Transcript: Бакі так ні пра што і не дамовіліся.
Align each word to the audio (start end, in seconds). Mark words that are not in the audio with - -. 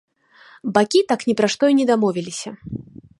Бакі 0.77 1.03
так 1.11 1.27
ні 1.31 1.37
пра 1.41 1.51
што 1.57 1.63
і 1.73 1.77
не 1.83 1.87
дамовіліся. 1.91 2.49